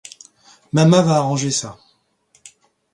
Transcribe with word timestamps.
Mama 0.73 1.01
va 1.03 1.17
arranger 1.17 1.51
ça. 1.51 1.77